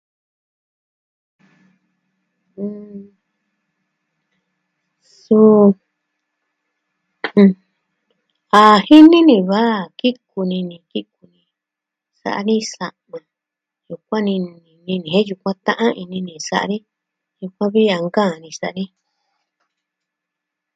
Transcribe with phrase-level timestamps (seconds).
[2.63, 2.99] ɨɨm...
[5.19, 5.39] Su,
[8.59, 11.41] a jini ni vi a kiku ni ni kiku ni.
[12.21, 13.17] Sa'a ni sa'ma.
[13.89, 15.09] Yukuan ni nini ni...
[15.13, 16.77] jen yukuan ni ta'an ini ni sa'a ni.
[17.41, 18.83] Yukuan vi a nkaan ni sa'a ni.